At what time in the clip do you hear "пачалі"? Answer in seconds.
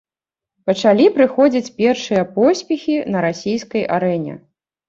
0.69-1.05